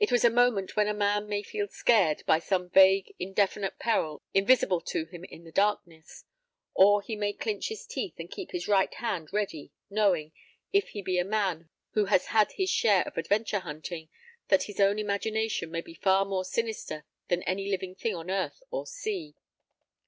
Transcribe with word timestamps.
It 0.00 0.10
was 0.10 0.24
a 0.24 0.28
moment 0.28 0.74
when 0.74 0.88
a 0.88 0.92
man 0.92 1.28
may 1.28 1.40
feel 1.44 1.68
scared 1.68 2.24
by 2.26 2.40
some 2.40 2.68
vague, 2.68 3.14
indefinite 3.16 3.78
peril 3.78 4.24
invisible 4.34 4.80
to 4.80 5.04
him 5.04 5.22
in 5.22 5.44
the 5.44 5.52
darkness. 5.52 6.24
Or 6.74 7.00
he 7.00 7.14
may 7.14 7.32
clinch 7.32 7.68
his 7.68 7.86
teeth 7.86 8.14
and 8.18 8.28
keep 8.28 8.50
his 8.50 8.66
right 8.66 8.92
hand 8.94 9.32
ready, 9.32 9.70
knowing, 9.88 10.32
if 10.72 10.88
he 10.88 11.00
be 11.00 11.20
a 11.20 11.24
man 11.24 11.70
who 11.92 12.06
has 12.06 12.26
had 12.26 12.50
his 12.56 12.70
share 12.70 13.04
of 13.06 13.16
adventure 13.16 13.60
hunting, 13.60 14.08
that 14.48 14.64
his 14.64 14.80
own 14.80 14.98
imagination 14.98 15.70
may 15.70 15.80
be 15.80 15.94
far 15.94 16.24
more 16.24 16.44
sinister 16.44 17.04
than 17.28 17.44
any 17.44 17.70
living 17.70 17.94
thing 17.94 18.16
on 18.16 18.28
earth 18.32 18.60
or 18.72 18.84
sea. 18.84 19.36